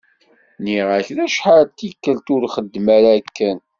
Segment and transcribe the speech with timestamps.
[0.59, 3.57] Nniɣ-ak-d acḥal d tikelt, ur xeddem ara akken.